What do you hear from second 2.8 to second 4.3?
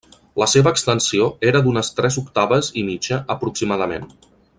i mitja aproximadament.